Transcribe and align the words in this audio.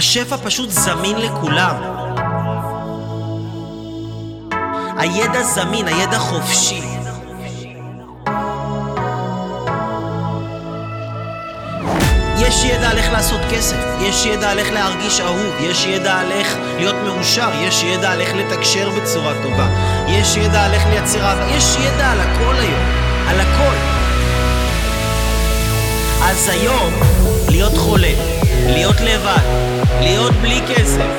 השפע 0.00 0.36
פשוט 0.36 0.70
זמין 0.70 1.16
לכולם. 1.18 1.74
הידע 4.98 5.42
זמין, 5.42 5.88
הידע 5.88 6.18
חופשי. 6.18 6.82
יש 12.38 12.64
ידע 12.64 12.90
על 12.90 12.98
איך 12.98 13.12
לעשות 13.12 13.40
כסף, 13.50 13.76
יש 14.00 14.26
ידע 14.26 14.50
על 14.50 14.58
איך 14.58 14.72
להרגיש 14.72 15.20
אהוב, 15.20 15.54
יש 15.60 15.86
ידע 15.86 16.18
על 16.18 16.32
איך 16.32 16.56
להיות 16.76 16.96
מאושר, 17.04 17.50
יש 17.54 17.82
ידע 17.82 18.12
על 18.12 18.20
איך 18.20 18.34
לתקשר 18.34 18.90
בצורה 18.90 19.32
טובה, 19.42 19.68
יש 20.08 20.36
ידע 20.36 20.64
על 20.64 20.72
איך 20.72 20.86
לייצר 20.86 21.24
אהבה, 21.24 21.56
יש 21.56 21.76
ידע 21.76 22.10
על 22.10 22.20
הכל 22.20 22.54
היום, 22.56 22.84
על 23.28 23.40
הכל. 23.40 23.74
אז 26.22 26.48
היום, 26.48 27.19
להיות 27.60 27.78
חולה, 27.78 28.12
להיות 28.66 29.00
לבד, 29.00 29.42
להיות 30.00 30.32
בלי 30.34 30.60
כסף, 30.68 31.09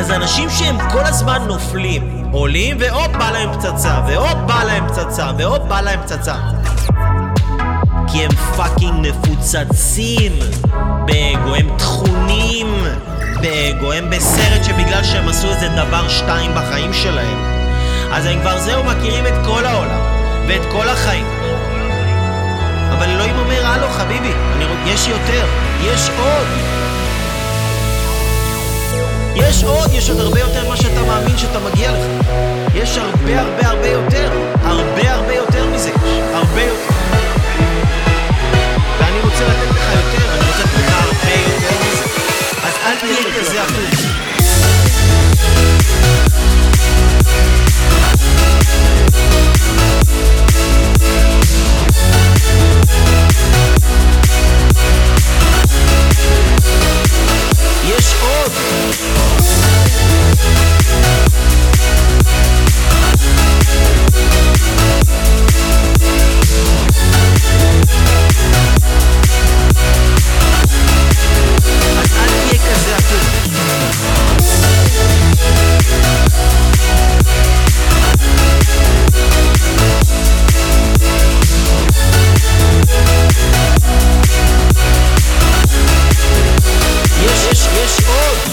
אז 0.00 0.10
אנשים 0.10 0.50
שהם 0.50 0.78
כל 0.90 1.04
הזמן 1.04 1.42
נופלים, 1.46 2.24
עולים 2.32 2.76
והופ 2.80 3.16
בא 3.18 3.30
להם 3.30 3.52
פצצה, 3.52 4.00
והופ 4.08 4.34
בא 4.46 4.62
להם 4.64 4.88
פצצה, 4.88 5.30
והופ 5.38 5.62
בא 5.68 5.80
להם 5.80 6.00
פצצה. 6.02 6.34
כי 8.08 8.24
הם 8.24 8.30
fucking 8.56 9.06
מפוצצים 9.06 10.32
באגו, 11.04 11.54
הם 11.54 11.76
טחונים 11.78 12.84
באגו, 13.40 13.92
הם 13.92 14.10
בסרט 14.10 14.64
שבגלל 14.64 15.04
שהם 15.04 15.28
עשו 15.28 15.48
איזה 15.48 15.68
דבר 15.68 16.08
שתיים 16.08 16.50
בחיים 16.54 16.92
שלהם, 16.92 17.38
אז 18.12 18.26
הם 18.26 18.40
כבר 18.40 18.58
זהו 18.58 18.84
מכירים 18.84 19.26
את 19.26 19.46
כל 19.46 19.64
העולם 19.64 20.00
ואת 20.48 20.62
כל 20.72 20.88
החיים. 20.88 21.26
אבל 22.92 23.08
אלוהים 23.08 23.38
אומר, 23.38 23.66
הלו 23.66 23.88
חביבי, 23.88 24.32
אני, 24.56 24.64
יש 24.86 25.08
יותר, 25.08 25.46
יש 25.82 26.10
עוד. 26.18 26.79
יש 29.36 29.64
עוד, 29.64 29.92
יש 29.92 30.10
עוד 30.10 30.20
הרבה 30.20 30.40
יותר 30.40 30.66
ממה 30.66 30.76
שאתה 30.76 31.02
מאמין 31.02 31.38
שאתה 31.38 31.58
מגיע 31.58 31.92
לך. 31.92 32.26
יש 32.74 32.98
הרבה 32.98 33.40
הרבה 33.40 33.68
הרבה 33.68 33.88
יותר, 33.88 34.30
הרבה 34.64 35.12
הרבה 35.14 35.34
יותר 35.34 35.66
מזה, 35.74 35.90
יש. 35.90 36.22
הרבה 36.34 36.62
יותר. 36.62 36.94
ואני 38.98 39.20
רוצה 39.20 39.44
לתת 39.44 39.70
לך 39.70 39.92
יותר, 39.92 40.32
אני 40.32 40.48
רוצה 40.48 40.62
לתת 40.62 40.74
לך 40.74 40.94
הרבה 41.04 41.32
יותר 41.32 41.76
מזה. 41.80 42.04
אז 42.62 42.72
אל 42.86 42.96
תהיה 43.00 43.40
כזה 43.40 43.62
אחוז. 43.64 43.99
Oh. 88.12 88.49